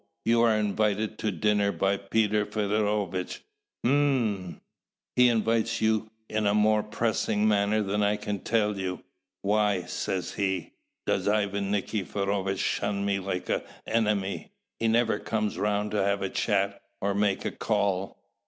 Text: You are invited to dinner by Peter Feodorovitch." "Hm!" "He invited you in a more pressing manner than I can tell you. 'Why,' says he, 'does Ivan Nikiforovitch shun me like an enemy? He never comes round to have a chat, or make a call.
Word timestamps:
You 0.25 0.41
are 0.41 0.57
invited 0.57 1.19
to 1.19 1.31
dinner 1.31 1.71
by 1.71 1.95
Peter 1.97 2.43
Feodorovitch." 2.43 3.43
"Hm!" 3.83 4.59
"He 5.15 5.29
invited 5.29 5.79
you 5.79 6.09
in 6.27 6.47
a 6.47 6.55
more 6.55 6.81
pressing 6.81 7.47
manner 7.47 7.83
than 7.83 8.01
I 8.01 8.15
can 8.15 8.39
tell 8.39 8.79
you. 8.79 9.03
'Why,' 9.43 9.83
says 9.83 10.31
he, 10.33 10.73
'does 11.05 11.27
Ivan 11.27 11.69
Nikiforovitch 11.69 12.57
shun 12.57 13.05
me 13.05 13.19
like 13.19 13.47
an 13.49 13.61
enemy? 13.85 14.53
He 14.79 14.87
never 14.87 15.19
comes 15.19 15.59
round 15.59 15.91
to 15.91 16.03
have 16.03 16.23
a 16.23 16.31
chat, 16.31 16.81
or 16.99 17.13
make 17.13 17.45
a 17.45 17.51
call. 17.51 18.17